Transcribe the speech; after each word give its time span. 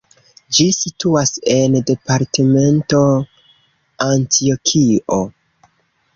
Ĝi 0.57 0.63
situas 0.77 1.33
en 1.55 1.75
departemento 1.89 3.03
Antjokio. 4.09 5.21